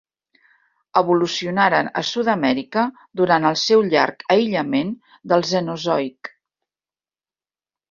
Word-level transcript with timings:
Evolucionaren 1.01 1.89
a 2.01 2.03
Sud-amèrica 2.11 2.87
durant 3.21 3.45
el 3.51 3.59
seu 3.65 3.85
llarg 3.93 4.27
aïllament 4.39 4.91
del 5.35 5.47
Cenozoic. 5.53 6.35